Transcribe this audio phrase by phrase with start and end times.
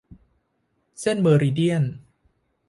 [1.01, 1.83] เส้นเมอริเดียน